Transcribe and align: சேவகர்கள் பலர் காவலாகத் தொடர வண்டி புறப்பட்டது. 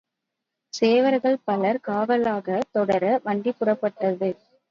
சேவகர்கள் 0.73 1.37
பலர் 1.43 1.79
காவலாகத் 1.87 2.71
தொடர 2.71 3.03
வண்டி 3.23 3.53
புறப்பட்டது. 3.59 4.31